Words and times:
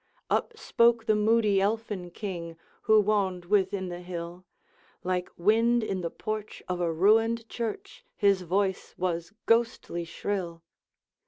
Up 0.31 0.57
spoke 0.57 1.05
the 1.05 1.15
moody 1.15 1.61
Elfin 1.61 2.09
King, 2.09 2.57
Who 2.89 2.99
woned 3.03 3.45
within 3.45 3.89
the 3.89 3.99
hill, 3.99 4.45
Like 5.03 5.29
wind 5.37 5.83
in 5.83 6.01
the 6.01 6.09
porch 6.09 6.63
of 6.67 6.81
a 6.81 6.91
ruined 6.91 7.47
church, 7.49 8.03
His 8.17 8.41
voice 8.41 8.95
was 8.97 9.31
ghostly 9.45 10.03
shrill. 10.03 10.63